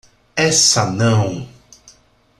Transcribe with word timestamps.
Essa 0.35 0.89
não! 0.89 1.47